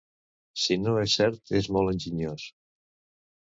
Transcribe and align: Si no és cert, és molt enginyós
Si 0.61 0.77
no 0.85 0.93
és 1.01 1.17
cert, 1.19 1.43
és 1.59 1.69
molt 1.77 1.93
enginyós 1.93 2.47